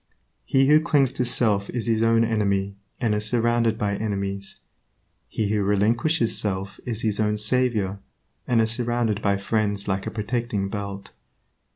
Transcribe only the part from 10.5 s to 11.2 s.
belt.